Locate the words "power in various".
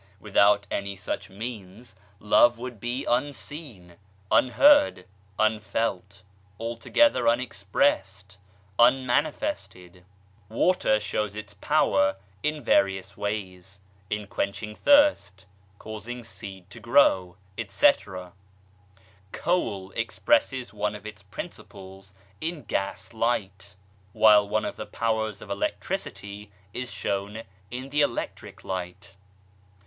11.53-13.15